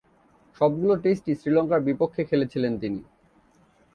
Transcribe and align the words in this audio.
সবগুলো 0.57 0.93
টেস্টই 1.03 1.33
শ্রীলঙ্কার 1.39 1.81
বিপক্ষে 1.87 2.21
খেলেছিলেন 2.29 2.73
তিনি। 2.79 3.01